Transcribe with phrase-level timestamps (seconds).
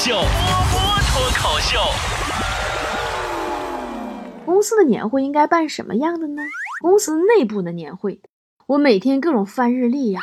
[0.00, 1.76] 秀，波波脱口秀。
[4.46, 6.42] 公司的年会应该办什么样的呢？
[6.80, 8.20] 公司内部的年会，
[8.68, 10.20] 我每天各种翻日历呀，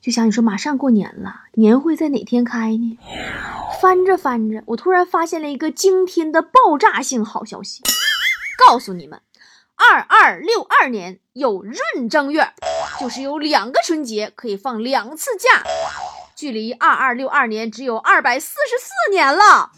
[0.00, 2.96] 就想你说马上过年了，年会在哪天开呢？
[3.82, 7.82] 翻着翻着，我突然发现了一个惊天的爆炸性好消息，
[8.68, 9.20] 告诉你们，
[9.74, 12.52] 二二六二年有闰正月，
[13.00, 15.64] 就是有两个春节可以放两次假。
[16.36, 19.70] 距离二二六二年只有二百四十四年了，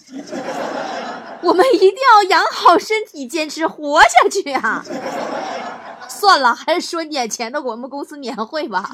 [1.42, 4.84] 我们一定要养好身体，坚持活下去啊！
[6.08, 8.90] 算了，还是说眼前的我们公司年会吧。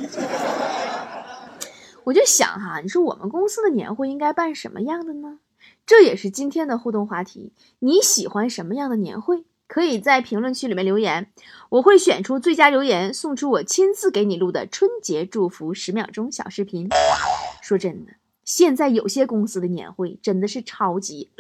[2.05, 5.39] 我就想哈，你说我们公司的年会应该办什么样的呢？
[5.87, 7.55] 这也是今天的互动话题。
[7.79, 9.45] 你喜欢什么样的年会？
[9.67, 11.33] 可以在评论区里面留言，
[11.71, 16.91] 我会选出最佳留言，送出我亲自给你录的春节祝福十秒钟小视频。
[17.65, 18.13] 说真的，
[18.45, 21.31] 现在有些公司的年会真的是超级。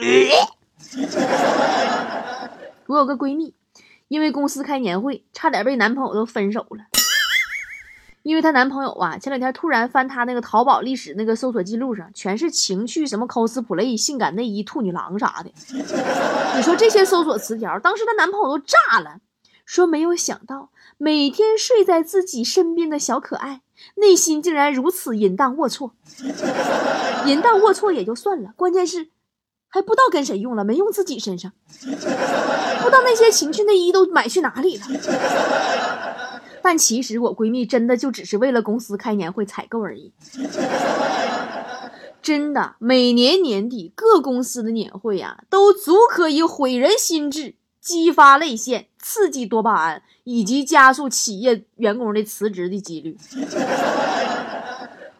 [2.86, 3.52] 我有个闺蜜，
[4.08, 6.86] 因为公司开年会，差点被男朋友都分手了。
[8.22, 15.52] 因为她男朋友啊，前两天突然翻她那个淘宝历史那个搜索记录上，全是情趣什么 cosplay、性感内衣、兔女郎啥的。
[16.56, 19.18] 你说这些搜索词条，当时她男朋友都炸了，
[19.66, 23.60] 说没有想到每天睡在自己身边的小可爱。
[23.96, 25.90] 内心竟然如此淫荡龌龊，
[27.26, 29.08] 淫荡龌龊也就算了，关键是
[29.68, 34.86] 还不知道跟谁用了，没用自己身上，不知道那些情趣内衣都买去哪里了。
[36.62, 40.12] 但其实我闺蜜真的就只是为了公司开年会采购而已。
[42.22, 47.56] 真的，每年年底各公司的年会呀，都足可以毁人心智。
[47.84, 53.18] 激发泪腺，刺激多巴胺，以及加速企业员工的辞职的几率。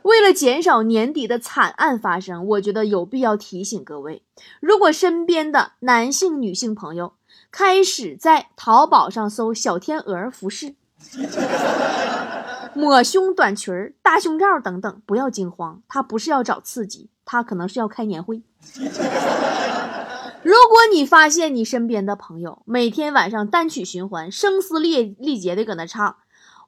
[0.01, 4.23] 为了减少年底的惨案发生，我觉得有必要提醒各位：
[4.61, 7.13] 如果身边的男性、女性朋友
[7.51, 10.75] 开始在淘宝上搜“小天鹅服饰”、
[12.75, 18.43] 抹胸短裙、大胸罩等等，不要惊慌，他不是要找刺激，他可能是要开年会。
[20.45, 26.11] 如果你发现你身边的朋友每天晚上单曲循环、声嘶力力竭的搁那唱《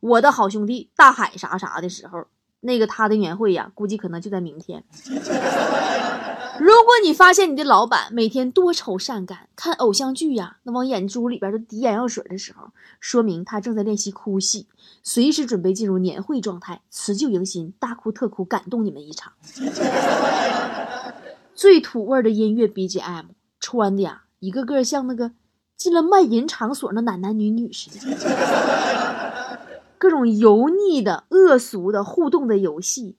[0.01, 2.25] 我的好兄弟》《大海》啥啥的时候，
[2.61, 4.83] 那个他的年会呀，估计可能就在明天。
[6.59, 14.67] 如果你发现你的老板每天多愁善感，看偶像剧呀，那往眼珠里边都滴眼药水的时候，说明他正在练习哭戏，
[15.03, 19.35] 随时准备进入年会状态，辞旧迎新，大哭特哭，感动你们一场。
[21.55, 23.27] 最土味的音乐 BGM。
[23.67, 25.33] 穿的呀，一个个像那个
[25.77, 27.99] 进了卖淫场所的男男女女似的，
[29.99, 33.17] 各种油腻的、恶俗的互动的游戏，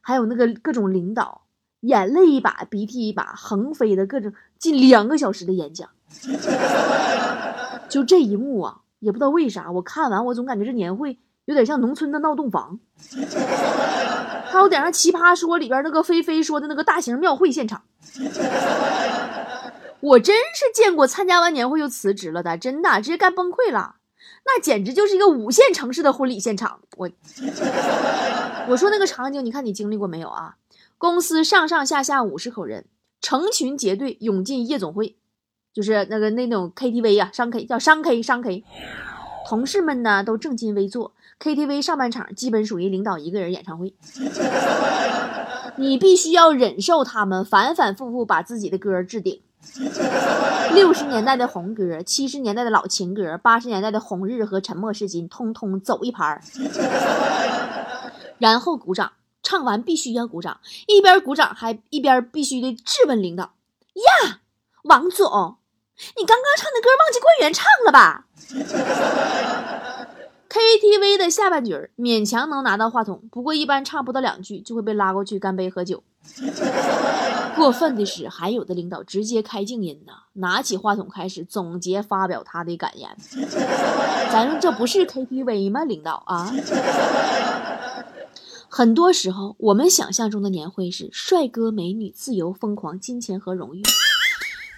[0.00, 1.42] 还有那个各种领导
[1.80, 5.90] 眼泪一把鼻涕一把横飞的各种近两个小时的演讲，
[7.90, 12.80] 就这一幕啊，也不知道为啥，我看完我总感觉这年会有点像农村的闹洞房，
[14.46, 17.82] 还有点像《奇葩说》里边那个菲菲说的那个大型庙会现场。
[20.02, 23.96] 我真是见过参加完年会就辞职了的，真的直接干崩溃了，
[24.44, 26.80] 那简直就是一个五线城市的婚礼现场。
[26.96, 27.08] 我
[28.68, 30.56] 我说那个场景，你看你经历过没有啊？
[30.98, 32.86] 公司上上下下五十口人，
[33.20, 35.16] 成群结队涌进夜总会，
[35.72, 38.64] 就是那个那种 KTV 呀，商 K 叫商 K 商 K，
[39.48, 43.94] 同事们呢都正襟危坐，KTV 上半场基本属于领导一个人演唱会，
[45.76, 49.40] 你必须要忍受他们反反复复把自己的歌置顶。
[50.74, 56.42] 六十年代的红歌，七十年代的老情歌，八十年代的红日和沉默是金，通通走一盘儿，
[58.38, 59.12] 然后鼓掌。
[59.44, 63.54] 唱完必须要鼓掌，一边鼓掌还一边必须得质问领导：
[64.22, 64.38] 呀，
[64.84, 65.56] 王总，
[66.16, 68.26] 你刚刚唱的歌忘记关原唱了吧？
[70.48, 76.04] KTV 的下半句勉强能拿到话筒，不过一般唱不到两句就会被拉过去干杯喝酒。
[77.56, 83.16] 过分的是，还有的领导直接开静音呢，拿起话筒开始总结发表他的感言。
[84.30, 85.84] 咱说这不是 KTV 吗？
[85.84, 86.52] 领导啊！
[88.68, 93.82] 很多时候，我们想象中的年会是帅哥美女、自由疯狂、金钱和荣誉。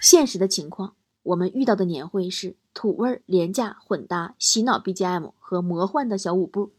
[0.01, 0.93] 现实的情况，
[1.23, 2.55] 我们遇到的年会是。
[2.77, 6.71] 土味、廉价、混搭、洗脑 BGM 和魔幻的小舞步，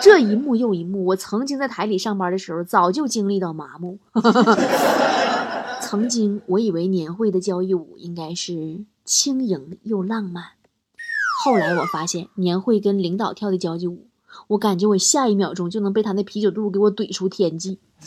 [0.00, 3.98] 这一幕又一幕，我曾经在台里上班的时候，早就经历到麻木。
[5.80, 10.44] 曾经我以为年会的交谊舞应该是轻盈又浪漫，
[11.44, 14.06] 后来我发现年会跟领导跳的交际舞，
[14.48, 17.78] 我感觉我下一秒钟就能被他那啤酒肚给我怼出天际。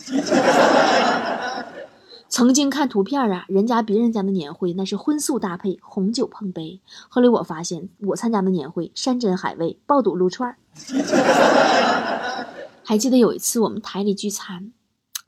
[2.31, 6.79] 曾经看图片啊，人家别人家的年会那是荤素搭配，红酒碰杯。
[7.07, 10.57] 后来我发现，我参加的年会山珍海味，爆肚撸串儿。
[12.83, 14.71] 还记得有一次我们台里聚餐，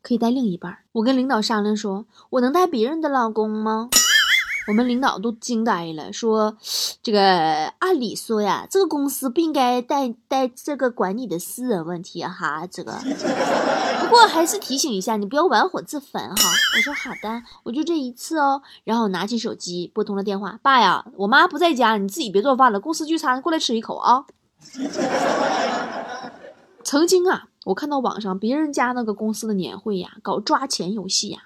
[0.02, 0.80] 可以带另一半。
[0.94, 3.90] 我跟领导商量说，我能带别人的老公吗？
[4.68, 6.56] 我们领导都惊呆了，说
[7.02, 7.20] ：“这个
[7.80, 12.68] 按理说呀，这个公司不应该带带这个管你的私人问题哈。
[12.68, 12.94] 这个，
[14.02, 16.36] 不过还是提醒一下，你不要玩火自焚哈。”
[16.78, 24.26] 我说：“好的，我就这一次哦。”然后拿起手机拨通了电话：“爸呀，我妈不在家，你自己别做饭了，公司聚餐过来吃一口啊。”
[26.84, 31.44] 曾经啊，我看到网上别人家那个公司的年会呀，搞抓钱游戏呀。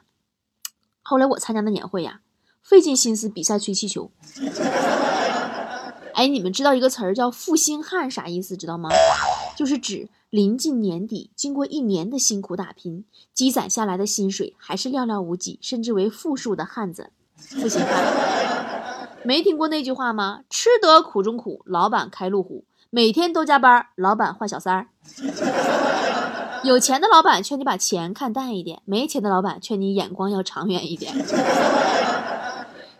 [1.01, 2.21] 后来我参加的年会呀。
[2.63, 4.09] 费尽心思比赛吹气球，
[6.15, 8.57] 哎，你们知道一个词儿叫“负心汉”啥意思？
[8.57, 8.89] 知道吗？
[9.55, 19.11] 就是指临近年底，经过一年的辛苦打拼，积攒下来的薪水还是寥寥无几，甚至为负数的汉子，负心汉。
[19.23, 20.41] 没听过那句话吗？
[20.49, 22.63] 吃得苦中苦，老板开路虎，
[22.95, 24.87] 每天都加班，老板换小三儿。
[26.63, 31.13] 有钱的老板劝你把钱看淡一点，没钱的老板劝你眼光要长远一点。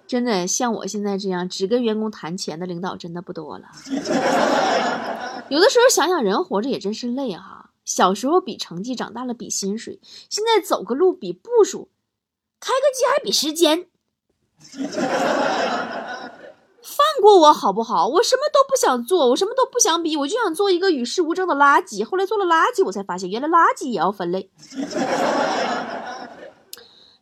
[0.06, 3.70] 真的像我现在这样只跟员工谈钱的领导真的不多了。
[5.48, 7.70] 有的时候想想，人活着也真是累哈。
[7.86, 11.88] 小时候比成绩，长大了比薪水，现在走个路比步数，
[12.60, 13.88] 开个机还比时间。
[16.86, 18.08] 放过我好不好？
[18.08, 22.04] 我什么都不想做，我什么都不想比，我就想做一个与世无争的垃圾。
[22.04, 24.52] 后来做了垃圾，我才发现原来垃圾也要分类。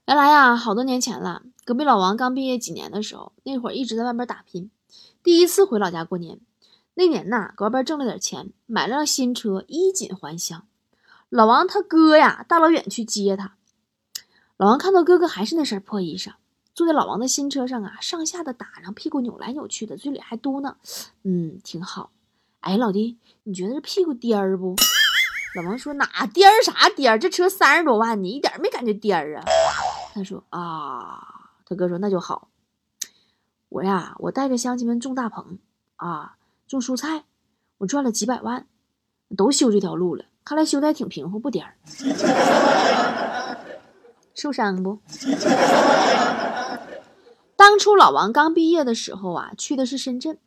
[0.06, 1.44] 原来呀，好多年前了。
[1.64, 4.70] 隔壁老王刚毕业几年的时候，那会儿一直在外边打拼，
[5.24, 6.42] 第一次回老家过年。
[6.96, 10.64] 那年呐，搁外边挣了点钱，买了辆新车，衣锦还乡。
[11.30, 13.54] 老王他哥呀，大老远去接他。
[14.58, 16.34] 老王看到哥哥还是那身破衣裳，
[16.76, 20.76] 坐在老王的新车上啊，上下的打，让屁股扭来扭去的，嘴里还嘟囔
[21.24, 22.12] ：“嗯，挺好。”
[22.62, 24.76] 哎，老弟，你觉得这屁股颠儿不？
[25.56, 27.20] 老王说：“哪颠儿啥颠儿？
[27.20, 29.44] 这车三十多万呢，一点没感觉颠儿啊。”
[30.16, 32.50] 他说：“啊。”他哥说：“那就好，
[33.70, 35.60] 我呀，我带着乡亲们种大棚
[35.96, 36.38] 啊，
[36.68, 37.26] 种蔬菜，
[37.78, 38.66] 我赚了几百万，
[39.38, 40.26] 都修这条路了。
[40.44, 41.78] 看来修的还挺平乎，不颠儿。
[44.34, 45.00] 受伤不？
[47.64, 50.38] 当初老王刚毕业的时候啊，去的是深圳，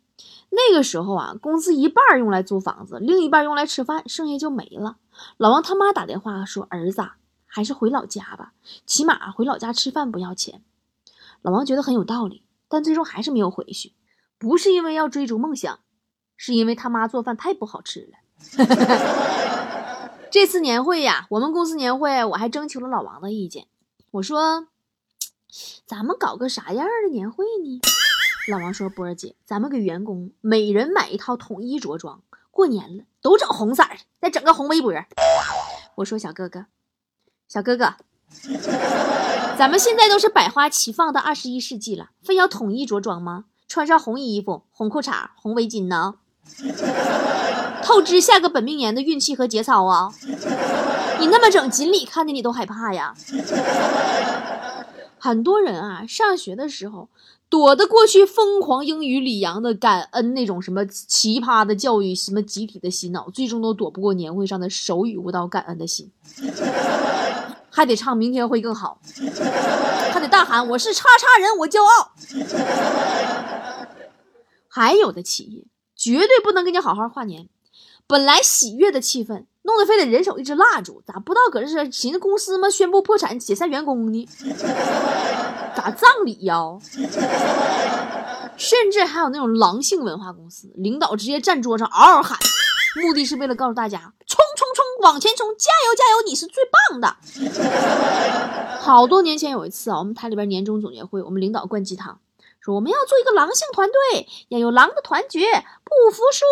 [0.50, 4.98] 那个时候啊，工资一半用来租房子，另一半用来吃饭，剩下就没了。
[5.38, 7.02] 老王他妈打电话说：儿子，
[7.46, 8.52] 还是回老家吧，
[8.84, 10.62] 起码回老家吃饭不要钱。”
[11.40, 13.94] 老王觉得很有道理，但最终还是没有回去，
[14.36, 15.78] 不是因为要追逐梦想，
[16.36, 18.18] 是因为他妈做饭太不好吃了。
[20.30, 23.68] 这次年会呀，我们公司年会，我还征求了老王的意见。
[24.10, 24.68] 我说
[25.86, 27.80] ：“咱们搞个啥样的年会呢？”
[28.48, 34.92] 老王说：“波儿姐，咱们给员工每人买一套统一着装，过年了都整红色的，再整个红围脖。”
[35.96, 36.66] 我说：“小哥哥，
[37.48, 37.94] 小哥哥。”
[39.58, 43.46] 咱们现在都是百花齐放的二十一世纪了，非要统一着装吗？
[43.68, 46.14] 穿上红衣服、红裤衩、红围巾呢？
[47.82, 50.12] 透支下个本命年的运气和节操啊！
[51.18, 53.14] 你那么整，锦鲤看见你都害怕呀！
[55.18, 57.08] 很多人啊，上学的时候
[57.48, 66.10] 躲得过去疯狂英语里扬的感恩那种什么奇葩的教育，什么集体的洗脑，最终都躲不过年会上的手语舞蹈感恩的心。
[67.70, 68.98] 还得唱明天会更好，
[70.10, 72.12] 还得大喊我是叉叉人，我骄傲。
[74.68, 77.48] 还有的企业绝对不能给你好好跨年，
[78.06, 82.70] 本来喜悦的气氛，弄得非得人手一支蜡烛，咋不知道搁这是寻思公司吗？
[82.70, 84.28] 宣布破产解散员工呢？
[85.74, 86.78] 咋葬礼呀？
[88.56, 92.38] 甚至还有那种狼性文化公司，领导直接站桌上嗷嗷喊，
[93.02, 97.16] 目的是为了告诉大家冲冲冲，往前冲，加油加油，你是最棒的。
[98.78, 102.20] 好多年前有一次啊，我们台里边年终总结会，我们领导灌鸡汤，
[102.60, 105.40] 说我们要做一个狼性团队，要有狼的团结，
[105.84, 106.44] 不服输。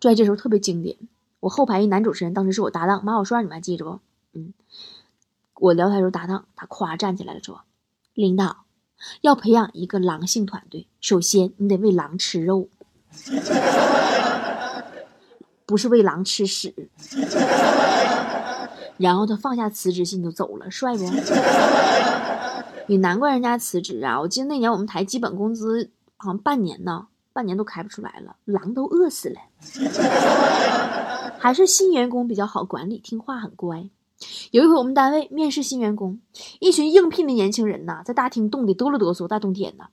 [0.00, 0.96] 就在这时候特别经典，
[1.40, 3.98] 我后排一男主持人，当时是我搭档马小帅，你们还记着不？
[4.34, 4.52] 嗯，
[5.54, 7.62] 我聊天时候搭档，他咵站起来了，说
[8.14, 8.64] ：“领导
[9.22, 12.68] 要培养一个狼性团队，首先你得喂狼吃肉，
[15.64, 16.88] 不是喂狼吃屎。”
[18.98, 21.04] 然后他放下辞职信就走了，帅不？
[22.86, 24.20] 也难怪人家辞职啊！
[24.20, 29.40] 我记得那年我们台基本工资好像半年呢，半年都开不出来了，狼都饿死了。
[31.40, 33.88] 还是新员工比较好管理，听话很乖。
[34.50, 36.20] 有一回我们单位面试新员工，
[36.58, 39.26] 一群应聘的年轻人呐，在大厅冻得哆了哆嗦。
[39.26, 39.86] 大冬天的，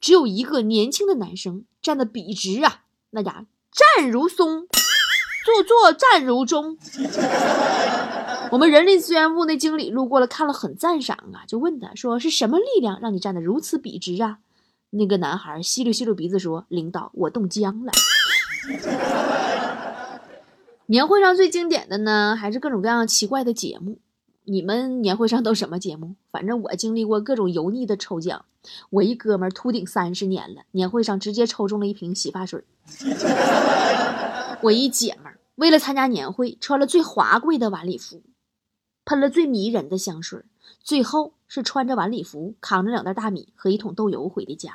[0.00, 2.80] 只有一个年轻的男生站得笔直啊，
[3.10, 4.66] 那家站如松，
[5.44, 6.76] 坐坐站如钟。
[8.50, 14.38] 我们人力资源部那经理路过了，看了很赞赏啊，就问他说：“是什么力量让你站得如此笔直啊？”
[14.90, 17.92] 那个男孩吸溜吸溜鼻子说：“领导，我冻僵了。”
[20.90, 24.00] 年会上最经典的呢，还是各种各样奇怪的节目。
[24.42, 26.16] 你们年会上都什么节目？
[26.32, 28.44] 反正我经历过各种油腻的抽奖。
[28.90, 32.64] 我一哥们儿秃顶三十年了，年会上直接抽中了一瓶洗发水。
[34.62, 38.24] 我一姐们儿为了参加年会，穿了最华贵的晚礼服，
[39.04, 40.42] 喷了最迷人的香水，
[40.82, 44.74] 最后是穿着晚礼服，扛着两袋大米和一桶豆油回的家。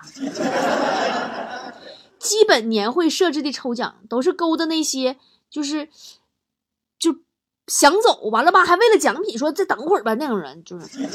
[2.17, 5.17] 基本年会设置的抽奖都是勾搭那些。
[5.55, 5.87] 就是，
[6.99, 7.15] 就
[7.67, 11.07] 想走完了吧，还为了奖品说再等会儿吧那种人，就是，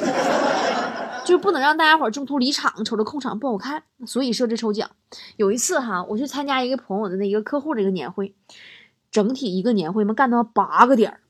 [1.26, 4.90] 就不能让大家伙中途离场，瞅着空场不好看，所以设置抽奖。
[5.36, 8.34] 有一次哈，我去参加一个朋友的那一个客户的一个年会，
[9.10, 11.20] 整体一个年会嘛干到八个点儿，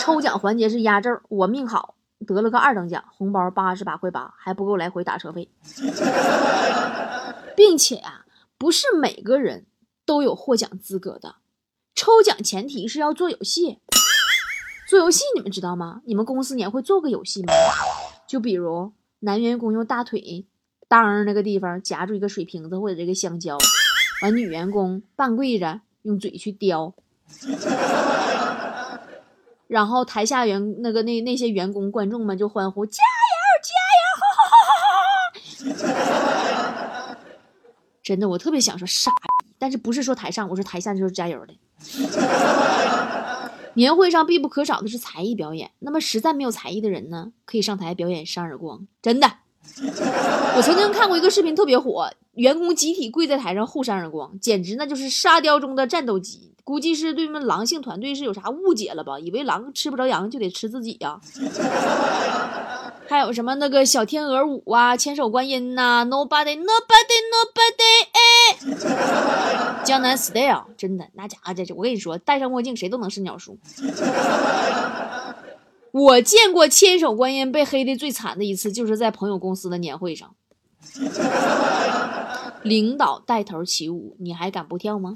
[0.00, 1.94] 抽奖环节是压轴，我命好
[2.26, 5.50] 得了个二等奖，红包八十八块八，还不够来回打车费，
[7.54, 8.24] 并且啊，
[8.56, 9.66] 不是每个人。
[10.06, 11.36] 都有获奖资格的，
[11.94, 13.78] 抽奖前提是要做游戏。
[14.86, 16.02] 做游戏你们知道吗？
[16.04, 17.52] 你们公司年会做个游戏吗？
[18.28, 20.46] 就比如男员工用大腿
[20.88, 23.56] 裆那个地方夹住一个水瓶子或者这个香蕉，
[24.22, 26.94] 完女员工半跪着用嘴去叼，
[29.66, 33.72] 然后台下员那个那那些员工观众们就欢呼加油加
[35.72, 37.18] 油，哈哈哈哈！
[38.02, 39.10] 真的，我特别想说傻。
[39.64, 41.54] 但是不是说台上，我说台下就是加油的。
[43.72, 48.86] 年会上必不可少的是才艺表演，那么实在没有才艺的人呢，可以上台表演扇耳光。
[49.00, 49.38] 真的，
[50.54, 56.52] 我曾经看过一个视频，特别火，员工集体跪在台上互扇耳光，简直那就是沙雕中的战斗机。
[56.62, 59.18] 估计是对们狼性团队是有啥误解了吧？
[59.18, 61.18] 以为狼吃不着羊就得吃自己呀。
[63.06, 68.20] 还有什么那个小天鹅舞啊，千手观音呐，Nobody Nobody Nobody，哎，
[69.84, 73.58] 江南 Style，真的那家伙这，我跟你说，戴上墨镜谁都能是鸟叔。
[75.92, 80.34] 我见过千手观音被黑的最惨的一次，就是在朋友公司的年会上，
[82.62, 85.14] 领导带头起舞，你还敢不跳吗？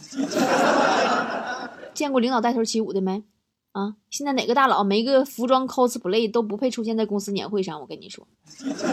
[1.94, 3.24] 见过领导带头起舞的没？
[3.72, 3.94] 啊！
[4.10, 7.80] 现在哪个大佬没个服装 cosplay 都不配出现在公司年会上。
[7.80, 8.26] 我跟你说，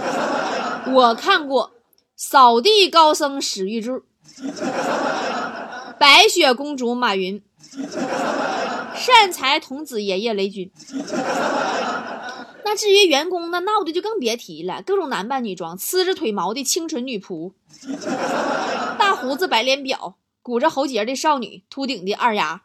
[0.93, 1.71] 我看过
[2.15, 4.03] 扫地高僧史玉柱、
[5.99, 7.41] 白雪公主马云、
[8.95, 10.71] 善财童子爷爷雷军。
[12.63, 17.53] 那至于员工，那闹的就更别提了，各种男扮女装，呲着腿毛的清纯女仆，
[18.97, 22.63] 大胡子白脸婊，鼓着喉结的少女，秃顶的二丫。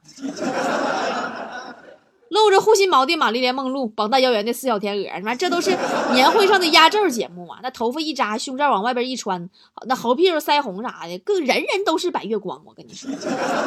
[2.30, 5.76] 露着护心毛的玛丽莲梦露，膀大腰圆的四小天鹅，妈这都是
[6.14, 7.58] 年会上的压轴节目啊！
[7.60, 9.50] 那头发一扎，胸罩往外边一穿，
[9.87, 12.62] 那猴屁股腮红啥的，更人人都是白月光。
[12.64, 13.10] 我跟你说，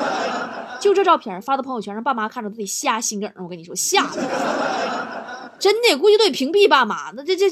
[0.80, 3.30] 就这照片发到朋友圈，让爸妈看着都得吓心梗。
[3.36, 7.12] 我跟你说，吓的，真的估计都得屏蔽爸妈。
[7.18, 7.46] 那这这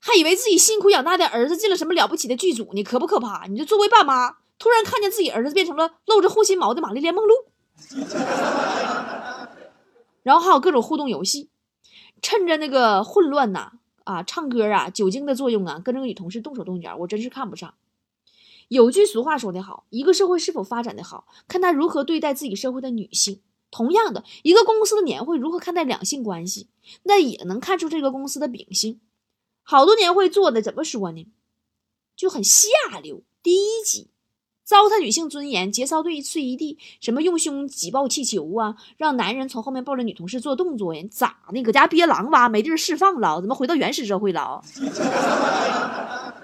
[0.00, 2.82] 还以为自己辛苦养大的儿子进了什么了不起的剧组呢？
[2.82, 3.46] 可不可怕？
[3.48, 7.34] 你就作为爸妈，突然看见自己儿子变成了露着护心毛的玛丽莲梦露。
[10.28, 11.48] 然后还有各种互动游戏，
[12.20, 13.72] 趁着那个混乱呐，
[14.04, 17.72] 啊，唱歌啊，酒精的作用啊，跟这个女同事动手动脚，我真是看不上。
[18.68, 23.40] 有句俗话说得好，一个社会是否发展的好，看他如何对待自己社会的女性。
[23.70, 26.68] 同样的，一个公司的年会如何看待两性关系，
[27.04, 29.00] 那也能看出这个公司的秉性。
[29.62, 31.26] 好多年会做的怎么说呢？
[32.14, 32.68] 就很下
[33.02, 34.10] 流、低级。
[34.68, 36.76] 糟蹋女性尊严，节操碎碎一地。
[37.00, 38.76] 什么用胸挤爆气球啊？
[38.98, 41.02] 让男人从后面抱着女同事做动作呀？
[41.10, 41.62] 咋的？
[41.62, 42.50] 搁家憋狼吧？
[42.50, 43.40] 没地儿释放了？
[43.40, 44.62] 怎么回到原始社会了？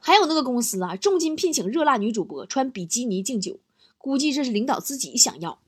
[0.00, 3.58] 还有那个公司啊，重金聘请热辣女主播穿比基尼敬酒，
[3.98, 5.58] 估计这是领导自己想要，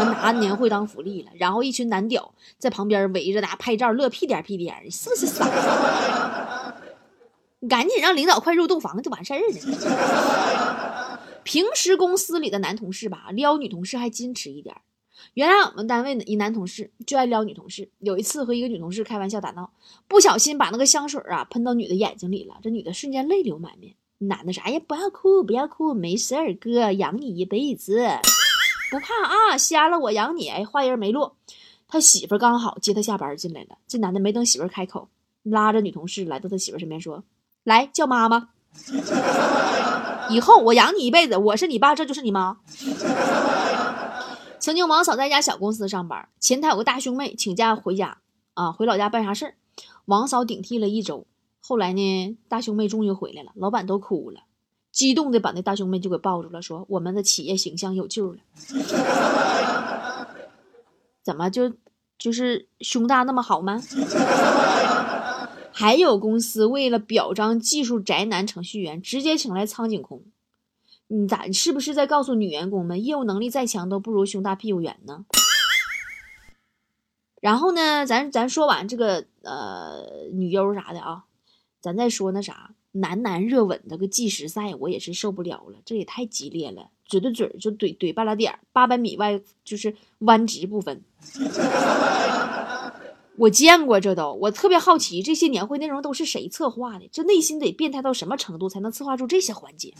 [0.00, 1.30] 拿年会当福利了。
[1.34, 5.44] 然后一群男屌在旁边围着大拍照，乐屁颠屁颠，是不是傻？
[7.68, 11.20] 赶紧让领导快入洞房就完事儿了。
[11.42, 14.76] 平时公司里的男同事吧，撩女同事还矜持一点。
[15.34, 17.90] 原来我们单位的一男同事就爱撩女同事。
[17.98, 19.70] 有一次和一个女同事开玩笑打闹，
[20.08, 23.94] 不小心把那个香水啊喷到女的眼睛里了，这女的瞬间泪流满面。
[24.18, 28.06] 男的说：“哎呀，不要哭，不要哭，没事儿，哥养你一辈子，
[28.90, 31.36] 不怕啊，瞎了我养你。”哎，话音没落，
[31.88, 35.08] 他媳妇儿刚好接他下班进来了，这男的没等媳妇儿开口，
[35.42, 37.24] 拉着女同事来到他媳妇身边说
[37.64, 38.48] ：“来叫妈妈，
[40.30, 42.58] 以后我养你一辈子，我是你爸，这就是你妈。”
[44.60, 48.18] 曾经王嫂在一家小公司上班，前台有个大兄妹请假回家
[48.54, 49.54] 啊，回老家办啥事儿，
[50.04, 51.26] 王嫂顶替了一周。
[51.60, 54.40] 后来呢，大兄妹终于回来了，老板都哭了，
[54.92, 58.40] 激动的把那大兄妹就给抱住了，说：“我们的企业形象有救了。
[61.24, 61.72] ”怎么就
[62.18, 63.80] 就是胸大那么好吗？
[65.80, 70.22] 还有公司为了表彰技术宅男程序员，直接请来苍井空。
[71.06, 75.24] 你咋是不是在告诉女员工们，业务能力再强都不如胸大屁股圆呢？
[77.40, 81.24] 然后呢，咱咱说完这个呃女优啥的啊，
[81.80, 91.02] 咱再说那啥男男热吻那个计时赛，我也是受不了了，这也太激烈了，嘴对嘴就怼怼半拉点八百米外就是弯直不分。
[93.40, 97.08] 我见过这都，我特别好奇这些年会内容都是谁策划的？
[97.10, 99.94] 这内心得变态到什么程度才能策划出这些环节？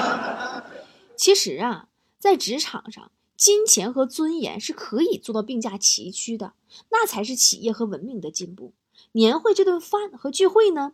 [1.16, 1.88] 其实啊，
[2.18, 6.52] 在职场上，金钱和尊严是可以做到并驾齐驱的，
[6.90, 8.74] 那才是企业和文明的进步。
[9.12, 10.92] 年会这顿饭和聚会呢，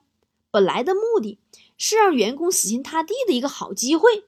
[0.53, 1.41] 本来的目的
[1.77, 4.27] 是让员工死心塌地的一个好机会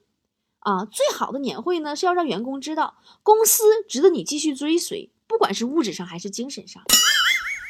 [0.59, 0.83] 啊！
[0.83, 5.11] 最好的年会呢，是要让员工知道公司值得你继续追随。
[5.27, 6.83] 不管是物质上还是精神上，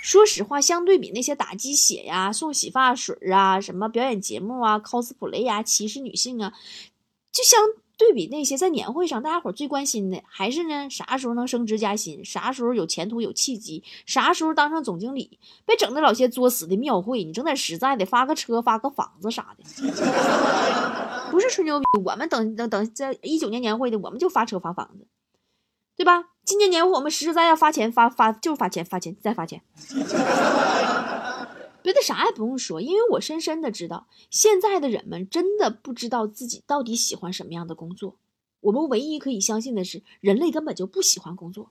[0.04, 6.54] 说实话，相对比那些打鸡血呀、送洗发水啊、什么表演节目啊、cosplay 呀、歧视女性啊，
[7.32, 7.60] 就相
[7.98, 19.64] 对比那些在年会上大家伙最关心的，还是呢啥时候能升职加薪，啥时候有前途有契机，啥时候当上总经理，别整那老些作死的庙会，你整点实在的，发个车、发个房子啥的，
[21.32, 21.86] 不是吹牛逼。
[22.04, 25.08] 我们等等等，在一九年年会的，我们就发车发房子。
[25.98, 26.26] 对吧？
[26.46, 29.62] 今年年会我们实实在在发钱发发，就是发钱发钱再发钱。
[31.82, 38.16] 别的啥也不用说，因为我深深的知道，现在的人们真的不知道自己到底喜欢什么样的工作。
[38.62, 41.70] 我们唯一可以相信的是，人类根本就不喜欢工作。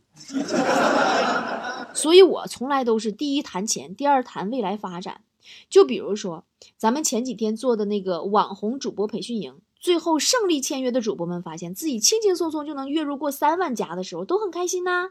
[1.93, 5.23] 所以我从来都是第一谈钱，第二谈未来发展。
[5.69, 6.45] 就比如说，
[6.77, 9.57] 咱们前几天做的那个网红主播培训营。
[9.85, 15.11] 最后胜利签约的主播们发现自己轻轻松松就能月入过三万加的时候，都很开心呐，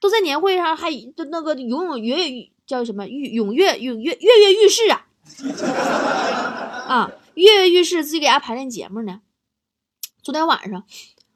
[0.00, 5.06] 都在年会上还都那个永永跃跃叫什么跃踊跃踊跃跃跃欲试啊
[6.88, 9.20] 啊跃跃欲试，自己给家排练节目呢。
[10.24, 10.84] 昨天晚上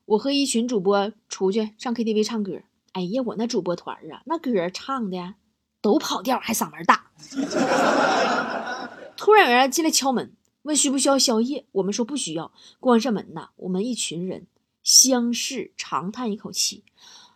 [0.06, 5.34] 我和一群主播出去上 KTV 唱歌，哎呀，我那主播团啊，那歌唱的
[5.80, 7.12] 都跑调，还嗓门大。
[9.16, 10.34] 突然有人进来敲门。
[10.64, 11.64] 问需不需要宵夜？
[11.72, 12.52] 我们说不需要。
[12.80, 14.46] 关上门呐，我们一群人
[14.82, 16.84] 相视长叹一口气，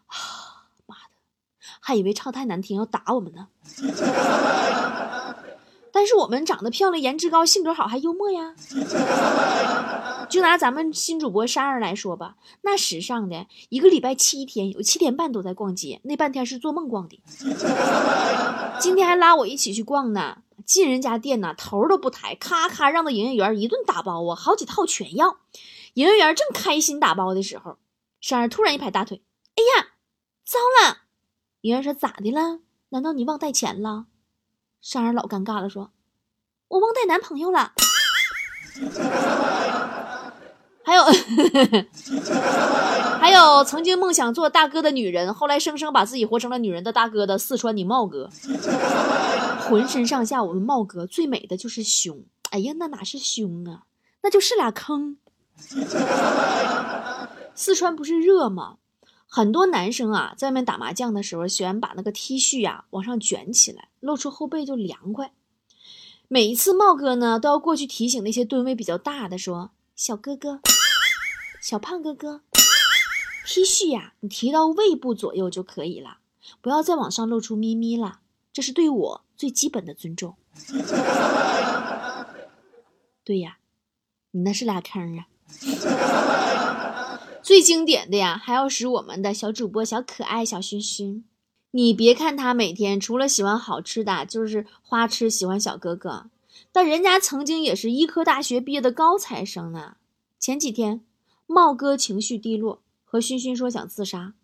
[0.07, 1.11] 啊妈的，
[1.81, 3.49] 还以为唱太难听要打我们呢。
[5.91, 8.55] 但是我们长得漂亮，颜值高，性格好，还幽默呀。
[10.31, 17.21] 就拿咱们新主播珊儿来说吧，那时尚的一个礼拜七天，有七天半都在逛街，那半天是做梦逛的。
[18.81, 20.39] 今天还拉我一起去逛呢。
[20.69, 25.39] 进人家店呐，头都不抬，咔咔让那营业员一顿打包啊，好几套全要。
[25.95, 27.79] 营业员正开心打包的时候，
[28.21, 29.23] 珊儿突然一拍大腿
[29.57, 29.89] ：“哎呀，
[30.45, 30.99] 糟了！”
[31.63, 32.59] 营业员说：“咋的了？
[32.91, 34.05] 难道你忘带钱了？”
[34.83, 35.91] 珊儿老尴尬了，说
[36.69, 37.73] ：“我忘带男朋友了。”
[40.85, 41.05] 还有，
[43.19, 48.31] 还有曾经梦想做大哥的女人，后来生生把自己活成了女人的大哥的四川你茂哥，
[49.69, 53.85] 浑身上下我们茂哥最美的就是胸，哎呀，那哪是胸啊，
[54.23, 55.19] 那就是俩坑。
[57.55, 58.79] 四川不是热吗？
[59.27, 65.33] 很多男生啊，在外面打麻将的时候，喜欢把那个 T 恤呀往上卷起来，露出后背就凉快。
[66.29, 70.61] 每一次茂哥呢，都要过去提醒那些吨位比较大的，说小哥哥。
[71.61, 72.43] 小胖哥哥
[73.47, 76.19] ，T 恤呀，你提到胃部左右就可以了，
[76.63, 78.21] 不要再往上露出咪咪了，
[78.53, 80.37] 这是对我最基本的尊重。
[83.25, 83.57] 对呀，
[84.33, 85.29] 你那是俩坑啊。
[87.43, 91.25] 最经典的呀，还要使我们的小主播小可爱小熏熏。
[91.71, 96.29] 你别看他每天除了喜欢好吃的，就是花痴喜欢小哥哥，
[96.73, 99.97] 但人家曾经也是医科大学毕业的高材生呢。
[100.39, 101.03] 前几天。
[101.51, 104.35] 茂哥情绪低落，和熏熏说想自杀，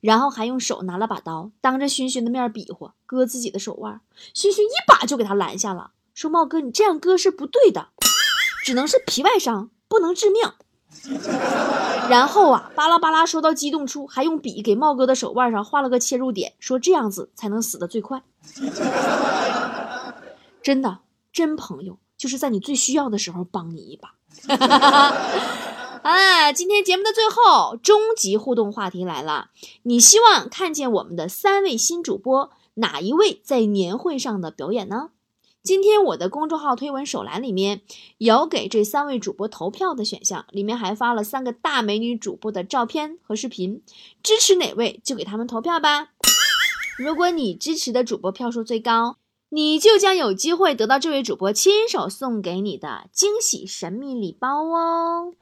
[0.00, 4.00] 然后还用手拿了把刀，当着熏熏的面比划割自己的手腕。
[4.34, 7.88] 熏熏一把就给他拦下了，说：“茂哥，你这样割是不对的，
[8.64, 10.42] 只能是皮外伤，不能致命。”
[12.08, 18.22] 然后啊，巴拉巴拉说到激动处，还用笔给茂哥的手腕上画了个切入点，说这样子才能死得最快。
[20.62, 21.00] 真的，
[21.32, 24.14] 真朋友就是在你最需要的时候帮你一把。
[26.08, 29.50] 啊，今天节目的最后，终极互动话题来了，
[29.82, 35.10] 你希望看见我们的三位新主播哪一位在年会上的表演呢？
[35.62, 37.82] 今天我的公众号推文首栏里面
[38.16, 43.82] 有给这三位主播投票的选项，里面还发了三个大美女主播的照片和视频，
[44.22, 46.08] 支持哪位就给他们投票吧。
[46.96, 49.18] 如果你支持的主播票数最高，
[49.50, 55.32] 你就将有机会得到这位主播亲手送给你的惊喜神秘礼包哦。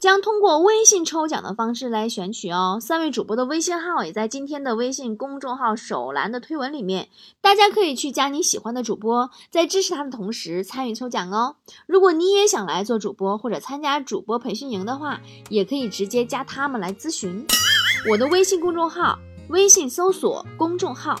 [0.00, 2.78] 将通过微信抽奖的方式来选取哦。
[2.80, 7.08] 三位主播的微信号也在今天的微信公众号首栏的推文里面，
[7.40, 11.56] 大家可以去加你喜欢的主播，在支持他的同时参与抽奖哦。
[11.86, 17.44] 如果你也想来做主播或者参加主播培训营的话，也可以直接加他们来咨询。
[18.08, 19.18] 我的微信公众号，
[19.48, 21.20] 微信搜索公众号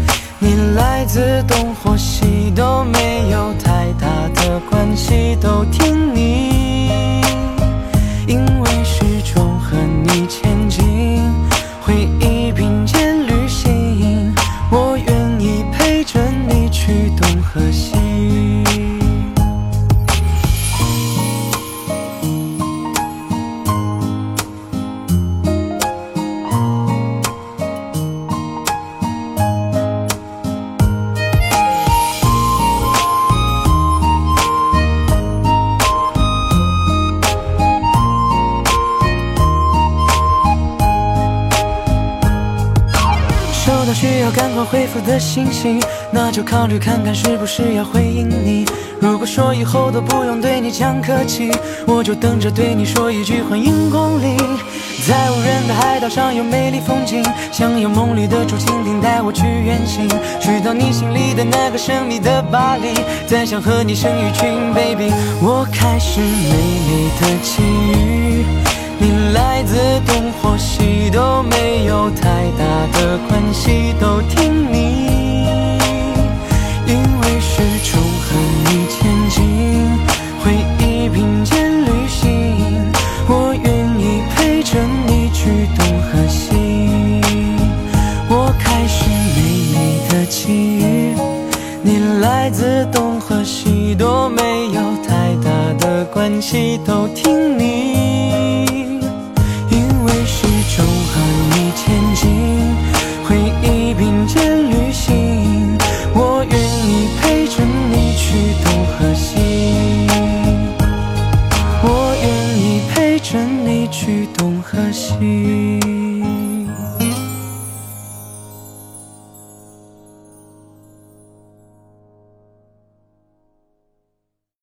[0.43, 7.21] 你来自东或西都没有太大的关系，都听你，
[8.25, 10.60] 因为始终和你前
[44.31, 45.77] 要赶快回复的信息，
[46.09, 48.65] 那就考虑看看是不是要回应你。
[49.01, 51.51] 如果说以后都不用对你讲客气，
[51.85, 54.37] 我就等着对你说一句欢迎光临。
[55.05, 60.07] 在无人的海岛上有美丽风景，想有梦里的竹蜻蜓带我去远行，
[60.39, 62.93] 去到你心里的那个神秘的巴黎，
[63.27, 65.11] 再想和你生一群 baby。
[65.41, 66.55] 我开始美
[66.87, 68.45] 丽的际遇。
[69.33, 75.07] 来自东或西都没有太大的关系，都听你，
[76.85, 77.61] 因为始